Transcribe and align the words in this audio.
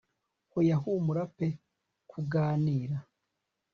hoya 0.51 0.75
humura 0.81 1.23
pe 1.35 1.47
kuganira 2.09 2.97